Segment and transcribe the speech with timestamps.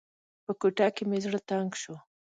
[0.45, 1.95] په کوټه کې مې زړه تنګ شو.